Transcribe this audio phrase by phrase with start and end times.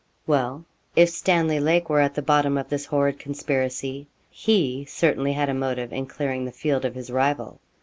[0.25, 5.47] Well, if Stanley Lake were at the bottom of this horrid conspiracy, he certainly had
[5.49, 7.59] a motive in clearing the field of his rival.